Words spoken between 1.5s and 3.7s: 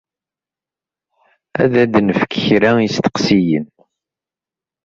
Ad d-nefk kra n yisteqsiyen.